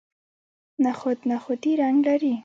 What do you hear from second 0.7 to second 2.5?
نخود نخودي رنګ لري.